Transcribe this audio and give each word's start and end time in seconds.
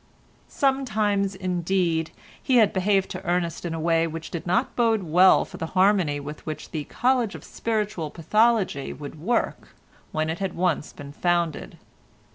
Sometimes, 0.47 1.35
indeed, 1.35 2.09
he 2.41 2.55
had 2.55 2.73
behaved 2.73 3.11
to 3.11 3.23
Ernest 3.23 3.65
in 3.65 3.75
a 3.75 3.79
way 3.79 4.07
which 4.07 4.31
did 4.31 4.47
not 4.47 4.75
bode 4.75 5.03
well 5.03 5.45
for 5.45 5.57
the 5.57 5.67
harmony 5.77 6.19
with 6.19 6.43
which 6.43 6.71
the 6.71 6.85
College 6.85 7.35
of 7.35 7.43
Spiritual 7.43 8.09
Pathology 8.09 8.93
would 8.93 9.19
work 9.21 9.75
when 10.11 10.31
it 10.31 10.39
had 10.39 10.55
once 10.55 10.91
been 10.91 11.11
founded. 11.13 11.77